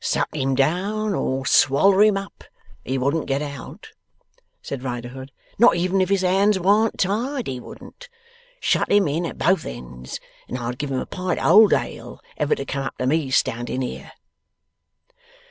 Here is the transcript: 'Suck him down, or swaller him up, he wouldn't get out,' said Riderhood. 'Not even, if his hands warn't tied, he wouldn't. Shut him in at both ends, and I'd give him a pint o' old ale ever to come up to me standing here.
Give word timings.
'Suck 0.00 0.34
him 0.34 0.54
down, 0.54 1.12
or 1.12 1.44
swaller 1.44 2.02
him 2.02 2.16
up, 2.16 2.44
he 2.82 2.96
wouldn't 2.96 3.26
get 3.26 3.42
out,' 3.42 3.90
said 4.62 4.82
Riderhood. 4.82 5.30
'Not 5.58 5.76
even, 5.76 6.00
if 6.00 6.08
his 6.08 6.22
hands 6.22 6.58
warn't 6.58 6.96
tied, 6.98 7.46
he 7.46 7.60
wouldn't. 7.60 8.08
Shut 8.58 8.90
him 8.90 9.06
in 9.06 9.26
at 9.26 9.36
both 9.36 9.66
ends, 9.66 10.18
and 10.48 10.56
I'd 10.56 10.78
give 10.78 10.90
him 10.90 10.98
a 10.98 11.04
pint 11.04 11.38
o' 11.44 11.50
old 11.52 11.74
ale 11.74 12.22
ever 12.38 12.54
to 12.54 12.64
come 12.64 12.84
up 12.86 12.96
to 12.96 13.06
me 13.06 13.30
standing 13.30 13.82
here. 13.82 14.12